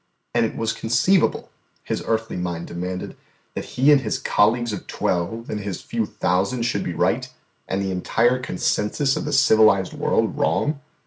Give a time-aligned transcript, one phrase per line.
[0.33, 1.51] And was it conceivable,
[1.83, 3.15] His earthly mind demanded,
[3.53, 7.29] that He and His college of twelve and His few thousands should be right,
[7.67, 10.79] and the entire consensus of the civilised world wrong?